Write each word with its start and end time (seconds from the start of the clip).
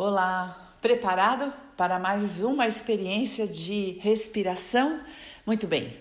Olá, 0.00 0.76
preparado 0.80 1.52
para 1.76 1.98
mais 1.98 2.40
uma 2.40 2.68
experiência 2.68 3.48
de 3.48 3.98
respiração? 4.00 5.00
Muito 5.44 5.66
bem. 5.66 5.92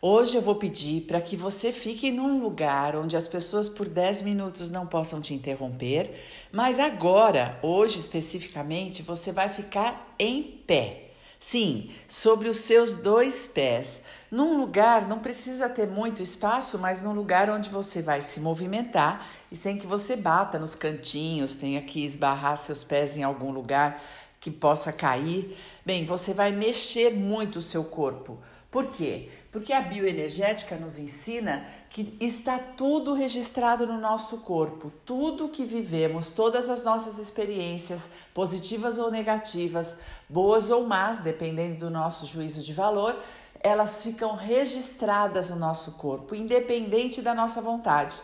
Hoje 0.00 0.38
eu 0.38 0.40
vou 0.40 0.54
pedir 0.54 1.02
para 1.02 1.20
que 1.20 1.36
você 1.36 1.70
fique 1.70 2.10
num 2.10 2.40
lugar 2.40 2.96
onde 2.96 3.18
as 3.18 3.28
pessoas 3.28 3.68
por 3.68 3.86
10 3.86 4.22
minutos 4.22 4.70
não 4.70 4.86
possam 4.86 5.20
te 5.20 5.34
interromper, 5.34 6.10
mas 6.50 6.78
agora, 6.80 7.58
hoje 7.62 7.98
especificamente, 7.98 9.02
você 9.02 9.30
vai 9.30 9.50
ficar 9.50 10.14
em 10.18 10.42
pé. 10.66 11.03
Sim, 11.46 11.90
sobre 12.08 12.48
os 12.48 12.56
seus 12.56 12.94
dois 12.94 13.46
pés, 13.46 14.00
num 14.30 14.56
lugar, 14.56 15.06
não 15.06 15.18
precisa 15.18 15.68
ter 15.68 15.86
muito 15.86 16.22
espaço, 16.22 16.78
mas 16.78 17.02
num 17.02 17.12
lugar 17.12 17.50
onde 17.50 17.68
você 17.68 18.00
vai 18.00 18.22
se 18.22 18.40
movimentar 18.40 19.28
e 19.52 19.54
sem 19.54 19.76
que 19.76 19.86
você 19.86 20.16
bata 20.16 20.58
nos 20.58 20.74
cantinhos, 20.74 21.54
tenha 21.54 21.82
que 21.82 22.02
esbarrar 22.02 22.56
seus 22.56 22.82
pés 22.82 23.18
em 23.18 23.22
algum 23.22 23.50
lugar 23.50 24.02
que 24.40 24.50
possa 24.50 24.90
cair. 24.90 25.54
Bem, 25.84 26.06
você 26.06 26.32
vai 26.32 26.50
mexer 26.50 27.10
muito 27.10 27.58
o 27.58 27.62
seu 27.62 27.84
corpo. 27.84 28.38
Por 28.70 28.86
quê? 28.86 29.28
Porque 29.52 29.74
a 29.74 29.82
bioenergética 29.82 30.76
nos 30.76 30.98
ensina 30.98 31.68
que 31.94 32.16
está 32.18 32.58
tudo 32.58 33.14
registrado 33.14 33.86
no 33.86 33.96
nosso 33.96 34.38
corpo, 34.38 34.90
tudo 35.04 35.48
que 35.48 35.64
vivemos, 35.64 36.32
todas 36.32 36.68
as 36.68 36.82
nossas 36.82 37.18
experiências, 37.18 38.08
positivas 38.34 38.98
ou 38.98 39.12
negativas, 39.12 39.96
boas 40.28 40.70
ou 40.70 40.84
más, 40.88 41.20
dependendo 41.20 41.78
do 41.78 41.90
nosso 41.90 42.26
juízo 42.26 42.64
de 42.64 42.72
valor, 42.72 43.16
elas 43.60 44.02
ficam 44.02 44.34
registradas 44.34 45.50
no 45.50 45.56
nosso 45.56 45.92
corpo, 45.92 46.34
independente 46.34 47.22
da 47.22 47.32
nossa 47.32 47.62
vontade. 47.62 48.20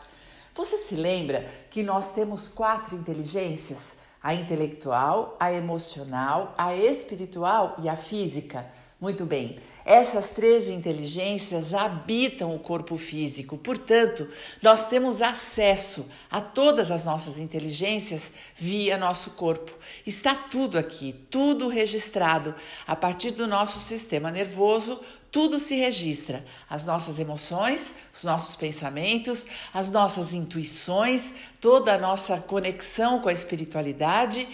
Você 0.52 0.76
se 0.76 0.96
lembra 0.96 1.48
que 1.70 1.84
nós 1.84 2.12
temos 2.12 2.48
quatro 2.48 2.96
inteligências? 2.96 3.92
A 4.20 4.34
intelectual, 4.34 5.36
a 5.38 5.52
emocional, 5.52 6.56
a 6.58 6.74
espiritual 6.74 7.76
e 7.80 7.88
a 7.88 7.94
física. 7.94 8.66
Muito 9.00 9.24
bem. 9.24 9.58
Essas 9.82 10.28
três 10.28 10.68
inteligências 10.68 11.72
habitam 11.72 12.54
o 12.54 12.58
corpo 12.58 12.98
físico, 12.98 13.56
portanto, 13.56 14.28
nós 14.62 14.86
temos 14.88 15.22
acesso 15.22 16.10
a 16.30 16.38
todas 16.38 16.90
as 16.90 17.06
nossas 17.06 17.38
inteligências 17.38 18.30
via 18.54 18.98
nosso 18.98 19.32
corpo. 19.32 19.72
Está 20.06 20.34
tudo 20.34 20.76
aqui, 20.76 21.16
tudo 21.30 21.66
registrado 21.68 22.54
a 22.86 22.94
partir 22.94 23.30
do 23.30 23.46
nosso 23.46 23.78
sistema 23.78 24.30
nervoso. 24.30 25.00
Tudo 25.32 25.58
se 25.58 25.76
registra: 25.76 26.44
as 26.68 26.84
nossas 26.84 27.18
emoções, 27.18 27.94
os 28.12 28.24
nossos 28.24 28.54
pensamentos, 28.54 29.46
as 29.72 29.90
nossas 29.90 30.34
intuições, 30.34 31.32
toda 31.58 31.94
a 31.94 31.98
nossa 31.98 32.36
conexão 32.36 33.20
com 33.20 33.30
a 33.30 33.32
espiritualidade 33.32 34.46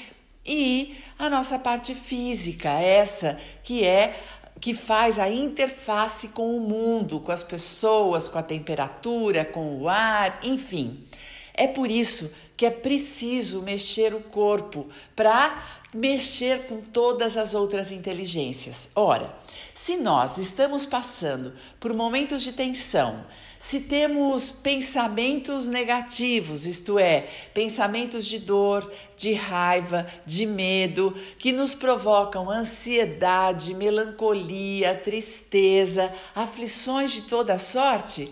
e 0.47 0.97
a 1.19 1.31
nossa 1.31 1.59
parte 1.59 1.95
física, 1.95 2.71
essa 2.71 3.41
que 3.65 3.85
é 3.85 4.23
que 4.61 4.73
faz 4.75 5.19
a 5.19 5.31
interface 5.31 6.29
com 6.29 6.57
o 6.57 6.61
mundo, 6.61 7.21
com 7.21 7.33
as 7.33 7.43
pessoas, 7.43 8.29
com 8.29 8.39
a 8.39 8.43
temperatura, 8.43 9.45
com 9.45 9.81
o 9.81 9.89
ar, 9.89 10.41
enfim. 10.43 11.05
É 11.53 11.67
por 11.67 11.91
isso 11.91 12.35
que 12.57 12.65
é 12.65 12.71
preciso 12.71 13.63
mexer 13.63 14.15
o 14.15 14.21
corpo 14.21 14.89
para 15.15 15.63
mexer 15.93 16.67
com 16.67 16.81
todas 16.81 17.37
as 17.37 17.55
outras 17.55 17.93
inteligências. 17.93 18.91
Ora, 18.95 19.29
se 19.75 19.97
nós 19.97 20.39
estamos 20.39 20.87
passando 20.87 21.53
por 21.79 21.93
momentos 21.93 22.43
de 22.43 22.53
tensão, 22.53 23.25
se 23.59 23.81
temos 23.81 24.51
pensamentos 24.51 25.67
negativos, 25.67 26.67
isto 26.67 26.99
é, 26.99 27.29
pensamentos 27.55 28.27
de 28.27 28.39
dor, 28.39 28.93
de 29.17 29.33
raiva, 29.33 30.07
de 30.25 30.47
medo, 30.47 31.15
que 31.39 31.53
nos 31.53 31.75
provocam 31.75 32.51
ansiedade, 32.51 33.75
melancolia, 33.75 34.95
tristeza, 34.95 36.13
aflições 36.35 37.13
de 37.13 37.23
toda 37.23 37.59
sorte, 37.59 38.31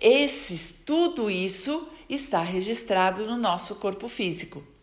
esses, 0.00 0.74
tudo 0.84 1.30
isso 1.30 1.88
está 2.08 2.42
registrado 2.42 3.24
no 3.24 3.36
nosso 3.36 3.76
corpo 3.76 4.08
físico. 4.08 4.73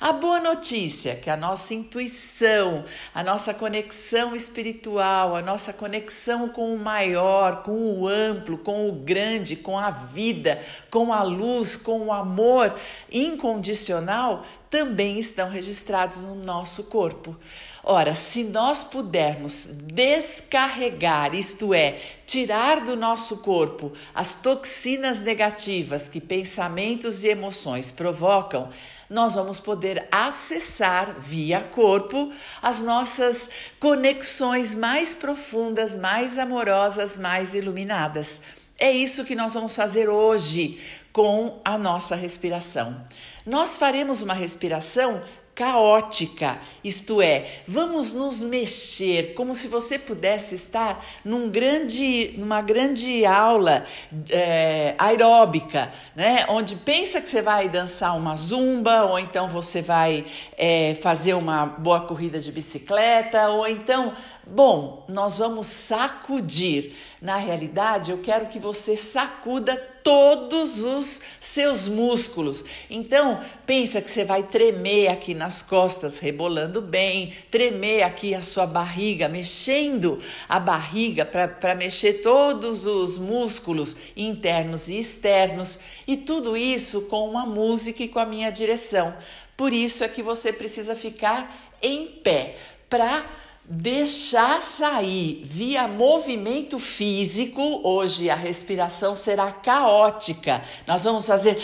A 0.00 0.12
boa 0.12 0.40
notícia 0.40 1.10
é 1.10 1.14
que 1.14 1.28
a 1.28 1.36
nossa 1.36 1.74
intuição, 1.74 2.86
a 3.14 3.22
nossa 3.22 3.52
conexão 3.52 4.34
espiritual, 4.34 5.36
a 5.36 5.42
nossa 5.42 5.74
conexão 5.74 6.48
com 6.48 6.74
o 6.74 6.78
maior, 6.78 7.62
com 7.62 7.72
o 7.72 8.08
amplo, 8.08 8.56
com 8.56 8.88
o 8.88 8.92
grande, 8.92 9.56
com 9.56 9.78
a 9.78 9.90
vida, 9.90 10.58
com 10.90 11.12
a 11.12 11.22
luz, 11.22 11.76
com 11.76 12.06
o 12.06 12.12
amor 12.14 12.74
incondicional, 13.12 14.42
também 14.70 15.18
estão 15.18 15.50
registrados 15.50 16.22
no 16.22 16.34
nosso 16.34 16.84
corpo. 16.84 17.36
Ora, 17.84 18.14
se 18.14 18.44
nós 18.44 18.82
pudermos 18.82 19.66
descarregar, 19.66 21.34
isto 21.34 21.74
é, 21.74 21.98
tirar 22.24 22.80
do 22.84 22.96
nosso 22.96 23.38
corpo 23.38 23.92
as 24.14 24.36
toxinas 24.36 25.20
negativas 25.20 26.08
que 26.08 26.22
pensamentos 26.22 27.22
e 27.22 27.28
emoções 27.28 27.90
provocam, 27.90 28.70
nós 29.10 29.34
vamos 29.34 29.58
poder 29.58 30.06
acessar 30.12 31.16
via 31.18 31.60
corpo 31.60 32.32
as 32.62 32.80
nossas 32.80 33.50
conexões 33.80 34.72
mais 34.72 35.12
profundas, 35.12 35.98
mais 35.98 36.38
amorosas, 36.38 37.16
mais 37.16 37.52
iluminadas. 37.52 38.40
É 38.78 38.92
isso 38.92 39.24
que 39.24 39.34
nós 39.34 39.52
vamos 39.52 39.74
fazer 39.74 40.08
hoje 40.08 40.80
com 41.12 41.60
a 41.64 41.76
nossa 41.76 42.14
respiração. 42.14 43.04
Nós 43.44 43.76
faremos 43.76 44.22
uma 44.22 44.32
respiração 44.32 45.20
caótica, 45.60 46.58
isto 46.82 47.20
é, 47.20 47.44
vamos 47.66 48.14
nos 48.14 48.42
mexer 48.42 49.34
como 49.34 49.54
se 49.54 49.68
você 49.68 49.98
pudesse 49.98 50.54
estar 50.54 51.04
num 51.22 51.50
grande, 51.50 52.32
numa 52.38 52.62
grande 52.62 53.26
aula 53.26 53.84
é, 54.30 54.94
aeróbica, 54.96 55.92
né? 56.16 56.46
Onde 56.48 56.76
pensa 56.76 57.20
que 57.20 57.28
você 57.28 57.42
vai 57.42 57.68
dançar 57.68 58.16
uma 58.16 58.34
zumba, 58.36 59.04
ou 59.04 59.18
então 59.18 59.48
você 59.48 59.82
vai 59.82 60.24
é, 60.56 60.94
fazer 60.94 61.34
uma 61.34 61.66
boa 61.66 62.00
corrida 62.00 62.40
de 62.40 62.50
bicicleta, 62.50 63.50
ou 63.50 63.68
então, 63.68 64.14
bom, 64.50 65.04
nós 65.08 65.38
vamos 65.38 65.66
sacudir. 65.66 66.94
Na 67.20 67.36
realidade, 67.36 68.10
eu 68.10 68.18
quero 68.18 68.46
que 68.46 68.58
você 68.58 68.96
sacuda 68.96 69.76
todos 70.02 70.82
os 70.82 71.20
seus 71.40 71.86
músculos. 71.86 72.64
Então, 72.88 73.40
pensa 73.66 74.00
que 74.00 74.10
você 74.10 74.24
vai 74.24 74.42
tremer 74.42 75.08
aqui 75.08 75.34
nas 75.34 75.60
costas, 75.62 76.18
rebolando 76.18 76.80
bem, 76.80 77.34
tremer 77.50 78.02
aqui 78.02 78.34
a 78.34 78.42
sua 78.42 78.66
barriga, 78.66 79.28
mexendo 79.28 80.18
a 80.48 80.58
barriga 80.58 81.24
para 81.24 81.74
mexer 81.74 82.14
todos 82.14 82.86
os 82.86 83.18
músculos 83.18 83.96
internos 84.16 84.88
e 84.88 84.98
externos, 84.98 85.80
e 86.06 86.16
tudo 86.16 86.56
isso 86.56 87.02
com 87.02 87.28
uma 87.28 87.44
música 87.44 88.02
e 88.02 88.08
com 88.08 88.18
a 88.18 88.26
minha 88.26 88.50
direção. 88.50 89.14
Por 89.56 89.72
isso 89.72 90.02
é 90.02 90.08
que 90.08 90.22
você 90.22 90.52
precisa 90.52 90.96
ficar 90.96 91.74
em 91.82 92.06
pé 92.06 92.56
para 92.88 93.24
deixar 93.64 94.62
sair 94.62 95.42
via 95.44 95.86
movimento 95.86 96.78
físico. 96.78 97.80
Hoje 97.84 98.28
a 98.28 98.34
respiração 98.34 99.14
será 99.14 99.52
caótica. 99.52 100.62
Nós 100.86 101.04
vamos 101.04 101.26
fazer 101.26 101.58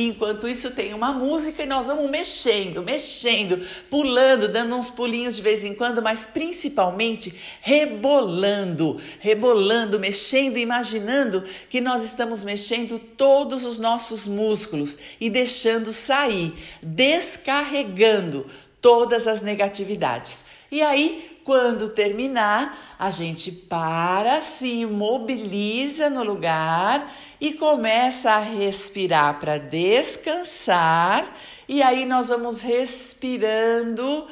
Enquanto 0.00 0.46
isso, 0.46 0.70
tem 0.70 0.94
uma 0.94 1.12
música 1.12 1.64
e 1.64 1.66
nós 1.66 1.88
vamos 1.88 2.08
mexendo, 2.08 2.84
mexendo, 2.84 3.60
pulando, 3.90 4.46
dando 4.46 4.76
uns 4.76 4.88
pulinhos 4.88 5.34
de 5.34 5.42
vez 5.42 5.64
em 5.64 5.74
quando, 5.74 6.00
mas 6.00 6.24
principalmente 6.24 7.34
rebolando, 7.60 9.00
rebolando, 9.18 9.98
mexendo, 9.98 10.56
imaginando 10.56 11.42
que 11.68 11.80
nós 11.80 12.04
estamos 12.04 12.44
mexendo 12.44 13.00
todos 13.00 13.64
os 13.64 13.80
nossos 13.80 14.24
músculos 14.24 14.98
e 15.20 15.28
deixando 15.28 15.92
sair, 15.92 16.54
descarregando 16.80 18.46
todas 18.80 19.26
as 19.26 19.42
negatividades. 19.42 20.42
E 20.70 20.80
aí, 20.80 21.40
quando 21.42 21.88
terminar, 21.88 22.96
a 22.98 23.10
gente 23.10 23.50
para, 23.50 24.42
se 24.42 24.86
mobiliza 24.86 26.08
no 26.08 26.22
lugar 26.22 27.12
e 27.40 27.54
começa 27.54 28.30
a 28.30 28.40
respirar 28.40 29.38
para 29.38 29.58
descansar. 29.58 31.36
E 31.68 31.82
aí 31.82 32.04
nós 32.04 32.28
vamos 32.28 32.60
respirando. 32.60 34.26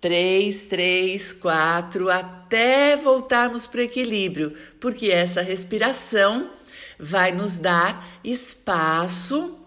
Três, 0.00 0.64
três, 0.64 1.32
quatro, 1.32 2.10
até 2.10 2.94
voltarmos 2.96 3.66
para 3.66 3.80
o 3.80 3.82
equilíbrio, 3.82 4.56
porque 4.78 5.10
essa 5.10 5.40
respiração 5.40 6.50
vai 6.98 7.32
nos 7.32 7.56
dar 7.56 8.20
espaço 8.22 9.58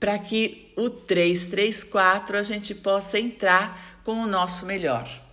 para 0.00 0.18
que 0.18 0.72
o 0.76 0.88
3, 0.90 1.46
3, 1.46 1.84
4 1.84 2.38
a 2.38 2.42
gente 2.42 2.74
possa 2.74 3.18
entrar 3.18 4.00
com 4.02 4.14
o 4.14 4.26
nosso 4.26 4.66
melhor 4.66 5.25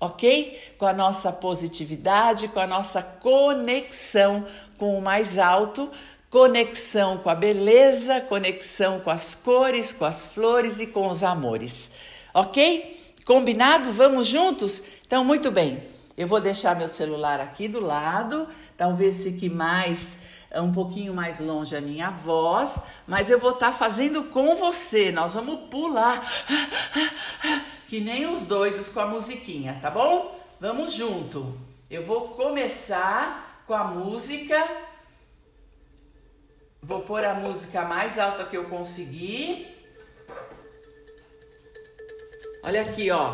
ok? 0.00 0.74
Com 0.78 0.86
a 0.86 0.92
nossa 0.92 1.32
positividade, 1.32 2.48
com 2.48 2.60
a 2.60 2.66
nossa 2.66 3.02
conexão 3.02 4.44
com 4.78 4.98
o 4.98 5.02
mais 5.02 5.38
alto, 5.38 5.90
conexão 6.28 7.18
com 7.18 7.30
a 7.30 7.34
beleza, 7.34 8.20
conexão 8.20 9.00
com 9.00 9.10
as 9.10 9.34
cores, 9.34 9.92
com 9.92 10.04
as 10.04 10.26
flores 10.26 10.80
e 10.80 10.86
com 10.86 11.08
os 11.08 11.22
amores. 11.22 11.92
Ok? 12.32 13.14
Combinado? 13.24 13.92
Vamos 13.92 14.26
juntos? 14.26 14.82
Então, 15.06 15.24
muito 15.24 15.50
bem. 15.50 15.82
Eu 16.16 16.26
vou 16.26 16.40
deixar 16.40 16.76
meu 16.76 16.88
celular 16.88 17.40
aqui 17.40 17.66
do 17.66 17.80
lado, 17.80 18.46
talvez 18.76 19.24
fique 19.24 19.48
mais 19.48 20.18
um 20.56 20.70
pouquinho 20.70 21.12
mais 21.12 21.40
longe 21.40 21.74
a 21.74 21.80
minha 21.80 22.10
voz, 22.10 22.78
mas 23.06 23.30
eu 23.30 23.38
vou 23.38 23.50
estar 23.50 23.66
tá 23.66 23.72
fazendo 23.72 24.24
com 24.24 24.54
você. 24.54 25.10
Nós 25.10 25.34
vamos 25.34 25.68
pular 25.68 26.22
que 27.88 28.00
nem 28.00 28.26
os 28.26 28.46
doidos 28.46 28.88
com 28.88 29.00
a 29.00 29.06
musiquinha, 29.06 29.78
tá 29.80 29.90
bom? 29.90 30.38
Vamos 30.60 30.92
junto. 30.92 31.58
Eu 31.90 32.04
vou 32.04 32.28
começar 32.28 33.62
com 33.66 33.74
a 33.74 33.84
música 33.84 34.56
Vou 36.86 37.00
pôr 37.00 37.24
a 37.24 37.32
música 37.32 37.80
mais 37.80 38.18
alta 38.18 38.44
que 38.44 38.58
eu 38.58 38.64
conseguir. 38.64 39.74
Olha 42.62 42.82
aqui, 42.82 43.10
ó. 43.10 43.32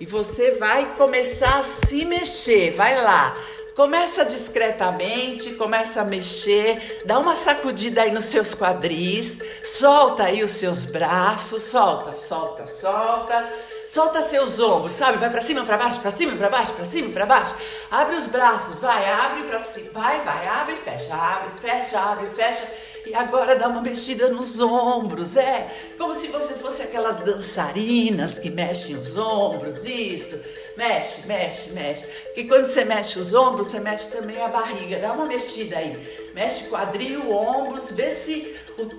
E 0.00 0.06
você 0.06 0.56
vai 0.56 0.96
começar 0.96 1.60
a 1.60 1.62
se 1.62 2.04
mexer. 2.04 2.72
Vai 2.72 3.00
lá. 3.00 3.32
Começa 3.76 4.24
discretamente, 4.24 5.52
começa 5.52 6.00
a 6.00 6.04
mexer, 6.04 7.02
dá 7.06 7.18
uma 7.20 7.36
sacudida 7.36 8.02
aí 8.02 8.10
nos 8.10 8.24
seus 8.24 8.54
quadris, 8.54 9.38
solta 9.62 10.24
aí 10.24 10.42
os 10.42 10.50
seus 10.50 10.84
braços, 10.84 11.62
solta, 11.62 12.12
solta, 12.12 12.66
solta. 12.66 13.48
Solta 13.90 14.22
seus 14.22 14.60
ombros, 14.60 14.92
sabe? 14.92 15.18
Vai 15.18 15.28
para 15.30 15.40
cima, 15.40 15.64
para 15.64 15.76
baixo, 15.76 15.98
para 15.98 16.12
cima, 16.12 16.36
para 16.36 16.48
baixo, 16.48 16.72
para 16.74 16.84
cima, 16.84 17.10
para 17.10 17.26
baixo. 17.26 17.56
Abre 17.90 18.14
os 18.14 18.28
braços, 18.28 18.78
vai, 18.78 19.10
abre 19.10 19.42
para 19.48 19.58
cima, 19.58 19.90
vai, 19.92 20.20
vai, 20.20 20.46
abre, 20.46 20.76
fecha, 20.76 21.12
abre, 21.12 21.50
fecha, 21.60 21.98
abre, 21.98 22.26
fecha. 22.28 22.68
E 23.04 23.12
agora 23.12 23.56
dá 23.56 23.66
uma 23.66 23.82
mexida 23.82 24.28
nos 24.28 24.60
ombros, 24.60 25.36
é 25.36 25.66
como 25.98 26.14
se 26.14 26.28
você 26.28 26.54
fosse 26.54 26.82
aquelas 26.82 27.16
dançarinas 27.18 28.38
que 28.38 28.48
mexem 28.48 28.94
os 28.96 29.16
ombros, 29.16 29.84
isso. 29.84 30.38
Mexe, 30.76 31.26
mexe, 31.26 31.72
mexe. 31.72 32.06
Porque 32.06 32.44
quando 32.44 32.64
você 32.64 32.84
mexe 32.84 33.18
os 33.18 33.32
ombros, 33.32 33.68
você 33.68 33.80
mexe 33.80 34.10
também 34.10 34.40
a 34.40 34.48
barriga. 34.48 34.98
Dá 34.98 35.12
uma 35.12 35.26
mexida 35.26 35.78
aí. 35.78 36.30
Mexe 36.34 36.64
quadril, 36.64 37.30
ombros, 37.30 37.90
vê 37.90 38.10
se 38.10 38.54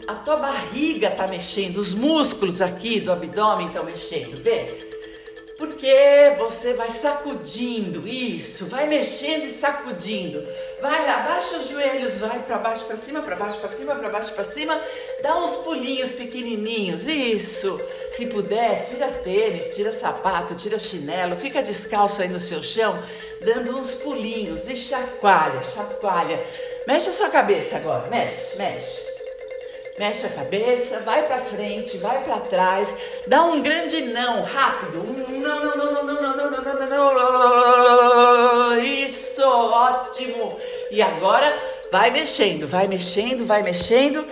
a 0.08 0.16
tua 0.16 0.38
barriga 0.38 1.12
tá 1.12 1.28
mexendo, 1.28 1.78
os 1.78 1.94
músculos 1.94 2.62
aqui 2.62 3.00
do 3.00 3.12
abdômen 3.12 3.68
estão 3.68 3.84
mexendo, 3.84 4.42
vê? 4.42 4.91
Porque 5.62 6.34
você 6.40 6.74
vai 6.74 6.90
sacudindo 6.90 8.08
isso, 8.08 8.66
vai 8.66 8.88
mexendo 8.88 9.44
e 9.44 9.50
sacudindo. 9.50 10.44
Vai, 10.82 11.08
abaixa 11.08 11.58
os 11.58 11.70
joelhos, 11.70 12.20
vai 12.20 12.40
para 12.40 12.58
baixo, 12.58 12.86
para 12.86 12.98
cima, 12.98 13.22
para 13.22 13.36
baixo, 13.36 13.60
para 13.60 13.70
cima, 13.70 13.96
para 13.96 14.10
baixo, 14.10 14.34
para 14.34 14.44
cima. 14.44 14.82
Dá 15.22 15.38
uns 15.38 15.58
pulinhos 15.58 16.14
pequenininhos. 16.14 17.08
Isso. 17.08 17.80
Se 18.10 18.26
puder, 18.26 18.84
tira 18.86 19.08
tênis, 19.10 19.76
tira 19.76 19.94
sapato, 19.94 20.56
tira 20.56 20.80
chinelo, 20.80 21.38
fica 21.38 21.62
descalço 21.62 22.24
aí 22.24 22.28
no 22.28 22.40
seu 22.40 22.64
chão, 22.64 23.00
dando 23.40 23.78
uns 23.78 23.94
pulinhos 23.94 24.68
e 24.68 24.76
chacoalha, 24.76 25.62
chacoalha. 25.62 26.44
Mexe 26.88 27.12
a 27.12 27.14
sua 27.14 27.30
cabeça 27.30 27.76
agora, 27.76 28.10
mexe, 28.10 28.58
mexe 28.58 29.11
mexe 30.00 30.26
a 30.26 30.30
cabeça, 30.30 31.00
vai 31.00 31.28
para 31.28 31.40
frente, 31.40 31.98
vai 31.98 32.24
para 32.24 32.40
trás, 32.40 32.94
dá 33.28 33.44
um 33.44 33.62
grande 33.62 34.02
não, 34.02 34.42
rápido. 34.42 35.02
Um 35.02 35.40
não, 35.40 35.60
não, 35.64 35.78
não, 35.78 36.04
não, 36.04 36.04
não, 36.04 36.36
não, 36.36 36.52
não, 36.52 36.62
não, 36.62 36.88
não, 36.88 37.14
não. 38.74 38.78
Isso, 38.80 39.42
ótimo. 39.44 40.58
E 40.90 41.02
agora 41.02 41.54
vai 41.92 42.12
mexendo, 42.12 42.68
vai 42.68 42.88
mexendo, 42.88 43.46
vai 43.46 43.62
mexendo. 43.62 44.26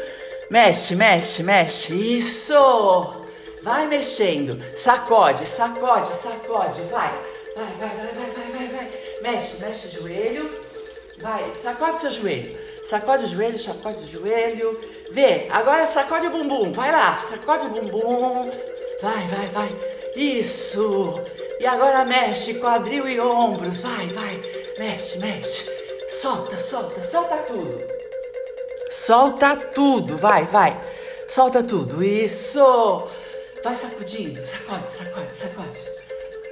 Mexe, 0.50 0.96
mexe, 0.96 1.44
mexe. 1.44 1.94
Isso. 1.94 3.20
Vai 3.62 3.86
mexendo. 3.86 4.60
Sacode, 4.76 5.46
sacode, 5.46 6.08
sacode. 6.08 6.82
Vai. 6.84 7.12
Vai, 7.56 7.74
vai, 7.74 7.90
vai, 7.90 8.08
vai, 8.14 8.32
vai, 8.32 8.48
vai, 8.52 8.68
vai. 8.68 8.92
Mexe, 9.22 9.58
mexe 9.58 9.88
o 9.88 9.92
joelho. 9.92 10.69
Vai, 11.21 11.54
sacode 11.54 12.00
seu 12.00 12.12
joelho. 12.12 12.57
Sacode 12.83 13.25
o 13.25 13.27
joelho, 13.27 13.60
sacode 13.60 14.04
o 14.04 14.07
joelho. 14.07 14.80
Vê, 15.12 15.48
agora 15.51 15.86
sacode 15.86 16.27
o 16.27 16.30
bumbum. 16.30 16.71
Vai 16.71 16.92
lá, 16.92 17.18
sacode 17.18 17.66
o 17.66 17.69
bumbum. 17.69 18.50
Vai, 19.01 19.27
vai, 19.27 19.48
vai. 19.48 19.75
Isso. 20.16 21.21
E 21.60 21.66
agora 21.68 22.06
mexe 22.06 22.56
quadril 22.56 23.06
e 23.07 23.19
ombros. 23.19 23.81
Vai, 23.81 24.07
vai. 24.07 24.42
Mexe, 24.77 25.19
mexe. 25.19 25.66
Solta, 26.07 26.57
solta, 26.57 27.04
solta 27.04 27.38
tudo. 27.38 27.83
Solta 28.89 29.56
tudo. 29.57 30.18
Vai, 30.18 30.45
vai. 30.45 30.80
Solta 31.27 31.62
tudo. 31.62 32.01
Isso. 32.01 33.06
Vai 33.62 33.75
sacudindo. 33.75 34.44
Sacode, 34.45 34.89
sacode, 34.89 35.36
sacode. 35.36 35.80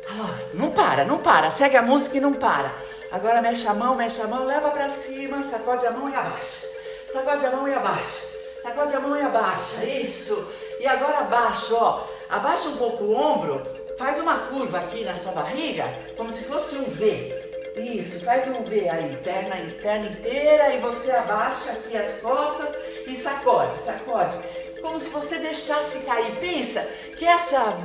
Ah, 0.09 0.39
não 0.53 0.71
para, 0.71 1.05
não 1.05 1.19
para. 1.19 1.49
Segue 1.51 1.77
a 1.77 1.81
música 1.81 2.17
e 2.17 2.21
não 2.21 2.33
para. 2.33 2.73
Agora 3.11 3.41
mexe 3.41 3.67
a 3.67 3.73
mão, 3.73 3.95
mexe 3.95 4.21
a 4.21 4.27
mão, 4.27 4.45
leva 4.45 4.69
para 4.71 4.89
cima, 4.89 5.41
sacode 5.43 5.85
a 5.85 5.91
mão 5.91 6.09
e 6.09 6.15
abaixa. 6.15 6.67
Sacode 7.11 7.45
a 7.45 7.51
mão 7.51 7.67
e 7.67 7.73
abaixa. 7.73 8.27
Sacode 8.61 8.95
a 8.95 8.99
mão 8.99 9.17
e 9.17 9.21
abaixa. 9.21 9.85
Isso. 9.85 10.47
E 10.79 10.87
agora 10.87 11.19
abaixa, 11.19 11.73
ó. 11.75 12.03
Abaixa 12.29 12.67
um 12.67 12.77
pouco 12.77 13.05
o 13.05 13.15
ombro, 13.15 13.63
faz 13.97 14.19
uma 14.19 14.39
curva 14.47 14.79
aqui 14.79 15.05
na 15.05 15.15
sua 15.15 15.31
barriga, 15.31 15.85
como 16.17 16.29
se 16.29 16.43
fosse 16.43 16.75
um 16.75 16.83
V. 16.83 17.47
Isso, 17.77 18.25
faz 18.25 18.47
um 18.47 18.63
V 18.63 18.89
aí, 18.89 19.15
perna, 19.23 19.55
perna 19.81 20.07
inteira, 20.07 20.73
e 20.73 20.79
você 20.79 21.11
abaixa 21.11 21.71
aqui 21.71 21.95
as 21.95 22.19
costas 22.19 22.75
e 23.05 23.15
sacode, 23.15 23.77
sacode. 23.81 24.37
Como 24.81 24.99
se 24.99 25.09
você 25.09 25.39
deixasse 25.39 25.99
cair. 25.99 26.35
Pensa 26.37 26.81
que 27.17 27.25
essa, 27.25 27.77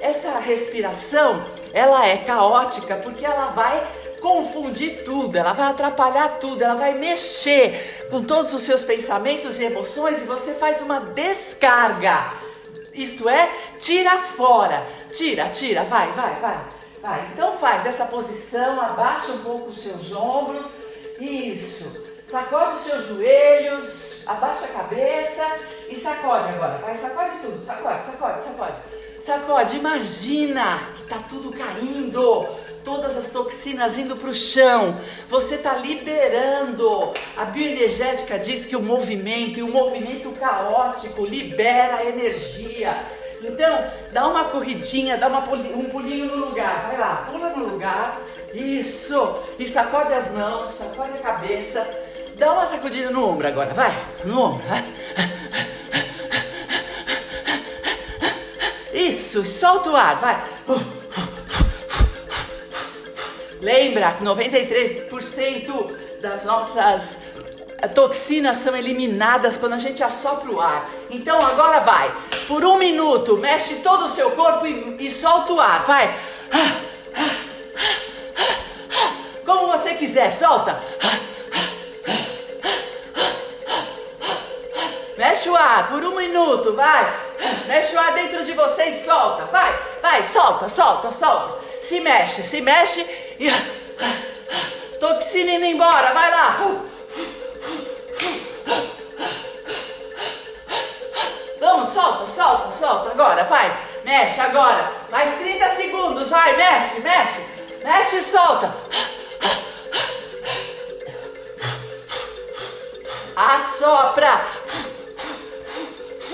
essa 0.00 0.38
respiração, 0.38 1.44
ela 1.72 2.06
é 2.06 2.18
caótica, 2.18 2.96
porque 2.96 3.24
ela 3.24 3.46
vai 3.46 3.86
confundir 4.20 5.04
tudo, 5.04 5.36
ela 5.36 5.52
vai 5.52 5.68
atrapalhar 5.68 6.38
tudo, 6.38 6.62
ela 6.62 6.74
vai 6.74 6.94
mexer 6.94 8.06
com 8.10 8.22
todos 8.22 8.52
os 8.54 8.62
seus 8.62 8.84
pensamentos 8.84 9.58
e 9.58 9.64
emoções 9.64 10.22
e 10.22 10.26
você 10.26 10.54
faz 10.54 10.80
uma 10.80 11.00
descarga. 11.00 12.32
Isto 12.92 13.28
é, 13.28 13.48
tira 13.78 14.18
fora. 14.18 14.84
Tira, 15.12 15.48
tira, 15.48 15.84
vai, 15.84 16.10
vai, 16.12 16.34
vai. 16.36 16.78
Vai. 17.00 17.28
Então 17.32 17.56
faz 17.56 17.86
essa 17.86 18.06
posição, 18.06 18.80
abaixa 18.80 19.32
um 19.32 19.38
pouco 19.38 19.70
os 19.70 19.82
seus 19.82 20.12
ombros. 20.12 20.66
Isso. 21.20 22.08
Sacode 22.28 22.74
os 22.74 22.80
seus 22.82 23.06
joelhos, 23.06 24.22
abaixa 24.26 24.66
a 24.66 24.68
cabeça 24.68 25.46
e 25.88 25.96
sacode 25.96 26.48
agora. 26.50 26.78
Vai, 26.78 26.98
sacode 26.98 27.38
tudo. 27.40 27.64
Sacode, 27.64 28.04
sacode, 28.04 28.42
sacode. 28.42 28.80
Sacode, 29.20 29.76
imagina 29.76 30.90
que 30.94 31.02
tá 31.04 31.18
tudo 31.28 31.52
caindo 31.52 32.46
todas 32.88 33.14
as 33.18 33.28
toxinas 33.28 33.98
indo 33.98 34.16
para 34.16 34.30
o 34.30 34.32
chão. 34.32 34.98
Você 35.28 35.56
está 35.56 35.74
liberando. 35.74 37.12
A 37.36 37.44
bioenergética 37.44 38.38
diz 38.38 38.64
que 38.64 38.74
o 38.74 38.80
movimento 38.80 39.58
e 39.58 39.62
o 39.62 39.68
movimento 39.68 40.30
caótico 40.30 41.26
libera 41.26 42.06
energia. 42.06 43.06
Então, 43.42 43.84
dá 44.10 44.26
uma 44.26 44.44
corridinha, 44.44 45.18
dá 45.18 45.28
uma, 45.28 45.40
um 45.40 45.84
pulinho 45.90 46.34
no 46.34 46.46
lugar. 46.46 46.86
Vai 46.88 46.96
lá, 46.96 47.28
pula 47.30 47.50
no 47.50 47.68
lugar. 47.68 48.22
Isso. 48.54 49.38
E 49.58 49.68
sacode 49.68 50.14
as 50.14 50.30
mãos, 50.32 50.70
sacode 50.70 51.12
a 51.12 51.18
cabeça. 51.18 51.86
Dá 52.36 52.54
uma 52.54 52.64
sacudida 52.64 53.10
no 53.10 53.28
ombro 53.28 53.46
agora, 53.46 53.74
vai. 53.74 53.94
No 54.24 54.40
ombro. 54.40 54.64
Isso, 58.94 59.44
solta 59.44 59.90
o 59.90 59.96
ar, 59.96 60.16
vai. 60.16 60.42
Lembra 63.60 64.12
que 64.12 64.24
93% 64.24 65.92
das 66.20 66.44
nossas 66.44 67.18
toxinas 67.94 68.58
são 68.58 68.76
eliminadas 68.76 69.56
quando 69.56 69.74
a 69.74 69.78
gente 69.78 70.02
assopra 70.02 70.50
o 70.50 70.60
ar. 70.60 70.88
Então 71.10 71.38
agora 71.38 71.80
vai. 71.80 72.14
Por 72.46 72.64
um 72.64 72.78
minuto, 72.78 73.36
mexe 73.36 73.76
todo 73.76 74.04
o 74.04 74.08
seu 74.08 74.32
corpo 74.32 74.66
e, 74.66 74.96
e 74.98 75.10
solta 75.10 75.52
o 75.52 75.60
ar. 75.60 75.84
Vai. 75.84 76.14
Como 79.44 79.68
você 79.68 79.94
quiser, 79.94 80.30
solta. 80.30 80.80
Mexe 85.16 85.48
o 85.48 85.56
ar 85.56 85.88
por 85.88 86.04
um 86.04 86.14
minuto, 86.14 86.74
vai. 86.74 87.27
Mexe 87.66 87.94
o 87.94 87.98
ar 87.98 88.12
dentro 88.14 88.42
de 88.44 88.52
você 88.52 88.84
e 88.84 88.92
solta. 88.92 89.44
Vai, 89.46 89.78
vai, 90.02 90.22
solta, 90.22 90.68
solta, 90.68 91.12
solta. 91.12 91.58
Se 91.80 92.00
mexe, 92.00 92.42
se 92.42 92.60
mexe 92.60 93.00
e. 93.38 93.48
Toxina 94.98 95.52
indo 95.52 95.64
embora, 95.66 96.12
vai 96.12 96.30
lá. 96.30 96.56
Vamos, 101.60 101.88
solta, 101.90 102.26
solta, 102.26 102.72
solta. 102.72 103.10
Agora, 103.10 103.44
vai. 103.44 103.76
Mexe 104.04 104.40
agora. 104.40 104.92
Mais 105.10 105.36
30 105.38 105.68
segundos, 105.76 106.30
vai, 106.30 106.56
mexe, 106.56 107.00
mexe. 107.00 107.40
Mexe 107.84 108.16
e 108.16 108.22
solta. 108.22 108.74
Assopra. 113.36 114.44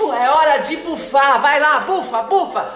É 0.00 0.30
hora 0.30 0.58
de 0.58 0.76
bufar. 0.78 1.40
Vai 1.40 1.60
lá, 1.60 1.80
bufa, 1.80 2.22
bufa. 2.22 2.72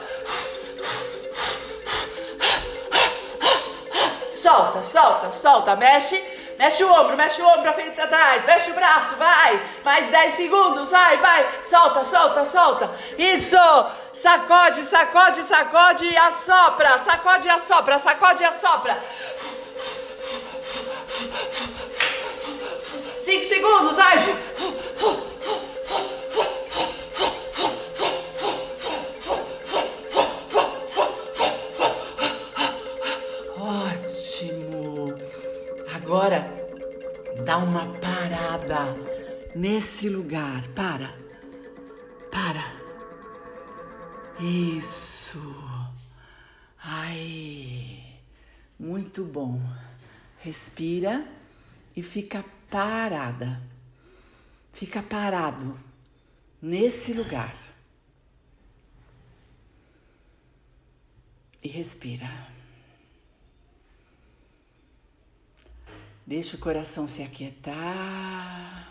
Solta, 4.35 4.83
solta, 4.83 5.31
solta. 5.33 5.77
Mexe, 5.77 6.23
mexe 6.59 6.85
o 6.85 6.93
ombro, 6.93 7.17
mexe 7.17 7.43
o 7.43 7.47
ombro 7.47 7.63
pra 7.63 7.73
frente 7.73 7.89
e 7.89 7.97
pra 7.97 8.07
trás. 8.07 8.45
Mexe 8.45 8.71
o 8.71 8.75
braço, 8.75 9.17
vai. 9.17 9.61
Mais 9.85 10.09
10 10.09 10.33
segundos, 10.33 10.91
vai, 10.91 11.17
vai. 11.17 11.49
Solta, 11.63 12.05
solta, 12.05 12.45
solta. 12.45 12.91
Isso. 13.19 13.57
Sacode, 14.13 14.85
sacode, 14.85 15.43
sacode 15.43 16.05
e 16.05 16.17
assopra. 16.17 16.99
Sacode 16.99 17.49
e 17.49 17.51
assopra, 17.51 17.99
sacode 17.99 18.43
e 18.43 18.47
assopra. 18.47 19.05
5 23.25 23.45
segundos, 23.45 23.97
vai. 23.97 24.48
Dá 37.49 37.57
uma 37.57 37.99
parada 37.99 38.95
nesse 39.57 40.07
lugar. 40.07 40.69
Para. 40.75 41.17
Para. 42.31 42.63
Isso. 44.39 45.41
Aí. 46.79 48.21
Muito 48.79 49.25
bom. 49.25 49.63
Respira 50.41 51.27
e 51.97 52.03
fica 52.03 52.45
parada. 52.71 53.63
Fica 54.71 55.03
parado 55.03 55.75
nesse 56.61 57.15
lugar. 57.15 57.57
E 61.63 61.69
respira. 61.69 62.58
Deixa 66.29 66.57
o 66.59 66.61
coração 66.61 67.09
se 67.09 67.23
aquietar. 67.23 68.87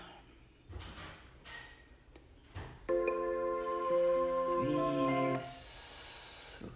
Isso. 5.37 6.67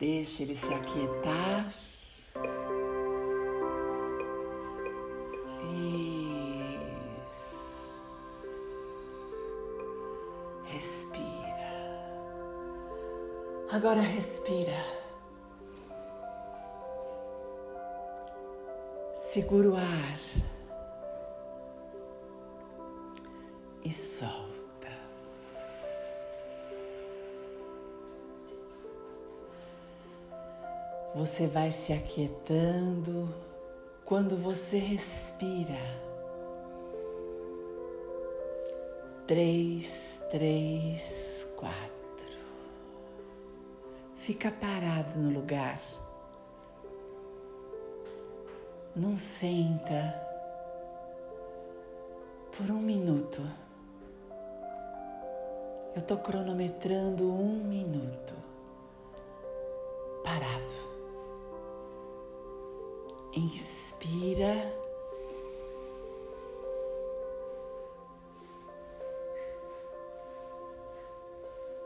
Deixa 0.00 0.42
ele 0.42 0.56
se 0.56 0.74
aquietar. 0.74 1.68
Isso. 7.28 7.60
Respira. 10.64 11.70
Agora 13.70 14.00
respira. 14.00 14.99
Segura 19.32 19.68
o 19.68 19.76
ar 19.76 20.18
e 23.84 23.92
solta. 23.92 24.90
Você 31.14 31.46
vai 31.46 31.70
se 31.70 31.92
aquietando 31.92 33.32
quando 34.04 34.36
você 34.36 34.78
respira. 34.78 35.78
Três, 39.28 40.20
três, 40.28 41.48
quatro. 41.54 42.36
Fica 44.16 44.50
parado 44.50 45.20
no 45.20 45.30
lugar. 45.32 45.99
Não 49.00 49.16
senta 49.16 50.14
por 52.54 52.70
um 52.70 52.82
minuto. 52.82 53.40
Eu 55.94 56.02
estou 56.02 56.18
cronometrando 56.18 57.32
um 57.32 57.64
minuto. 57.64 58.34
Parado. 60.22 60.74
Inspira. 63.34 64.70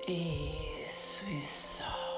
Isso, 0.08 1.30
isso. 1.30 2.13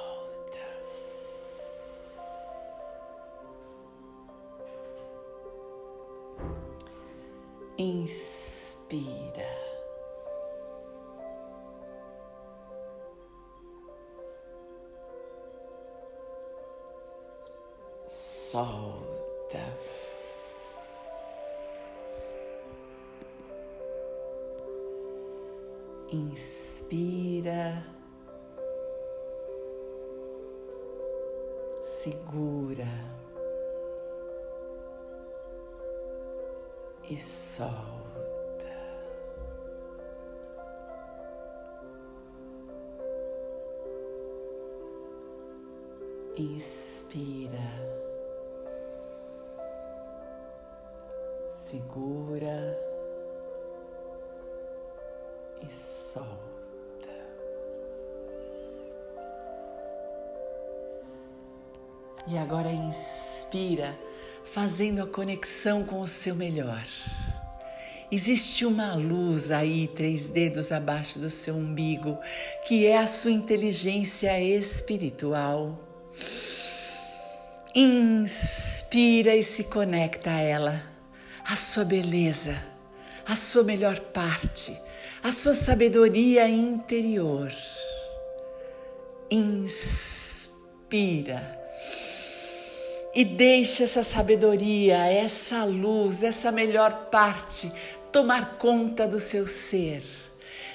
Inspira. 7.78 9.66
Solta. 18.08 19.60
Inspira. 26.10 27.84
Segura. 31.82 33.25
E 37.08 37.16
solta. 37.18 37.86
Inspira, 46.36 47.58
segura 51.50 52.76
e 55.62 55.70
solta. 55.70 56.36
E 62.26 62.36
agora 62.36 62.68
inspira 62.68 64.05
fazendo 64.52 65.02
a 65.02 65.06
conexão 65.06 65.84
com 65.84 66.00
o 66.00 66.08
seu 66.08 66.34
melhor. 66.34 66.84
Existe 68.10 68.64
uma 68.64 68.94
luz 68.94 69.50
aí, 69.50 69.88
três 69.88 70.28
dedos 70.28 70.70
abaixo 70.70 71.18
do 71.18 71.28
seu 71.28 71.56
umbigo, 71.56 72.16
que 72.66 72.86
é 72.86 72.98
a 72.98 73.06
sua 73.06 73.32
inteligência 73.32 74.40
espiritual. 74.40 75.78
Inspira 77.74 79.34
e 79.34 79.42
se 79.42 79.64
conecta 79.64 80.30
a 80.30 80.40
ela, 80.40 80.80
a 81.44 81.56
sua 81.56 81.84
beleza, 81.84 82.56
a 83.26 83.34
sua 83.34 83.64
melhor 83.64 83.98
parte, 83.98 84.74
a 85.22 85.32
sua 85.32 85.54
sabedoria 85.54 86.48
interior. 86.48 87.52
Inspira 89.28 90.46
e 93.16 93.24
deixe 93.24 93.82
essa 93.82 94.04
sabedoria, 94.04 94.98
essa 95.06 95.64
luz, 95.64 96.22
essa 96.22 96.52
melhor 96.52 97.06
parte 97.10 97.72
tomar 98.12 98.58
conta 98.58 99.08
do 99.08 99.18
seu 99.18 99.46
ser. 99.46 100.04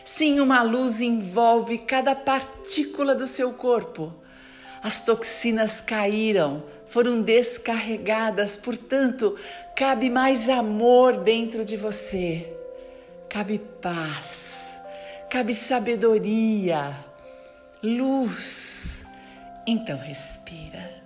Sim, 0.04 0.40
uma 0.40 0.64
luz 0.64 1.02
envolve 1.02 1.78
cada 1.78 2.16
partícula 2.16 3.14
do 3.14 3.28
seu 3.28 3.54
corpo. 3.54 4.12
As 4.82 5.06
toxinas 5.06 5.80
caíram, 5.80 6.64
foram 6.88 7.22
descarregadas, 7.22 8.58
portanto, 8.58 9.36
cabe 9.76 10.10
mais 10.10 10.50
amor 10.50 11.18
dentro 11.18 11.64
de 11.64 11.78
você. 11.78 12.52
Cabe 13.30 13.62
paz, 13.80 14.72
cabe 15.30 15.54
sabedoria, 15.54 16.98
luz. 17.84 19.04
Então 19.68 20.00
respira. 20.00 21.01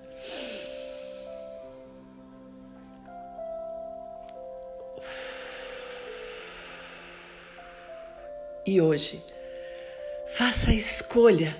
E 8.67 8.81
hoje, 8.81 9.23
faça 10.25 10.71
a 10.71 10.73
escolha 10.73 11.55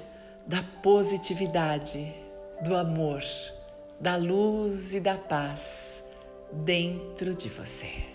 da 0.47 0.63
positividade, 0.81 2.15
do 2.63 2.75
amor, 2.75 3.23
da 3.99 4.15
luz 4.15 4.95
e 4.95 4.99
da 4.99 5.15
paz 5.15 6.03
dentro 6.51 7.35
de 7.35 7.47
você. 7.47 8.14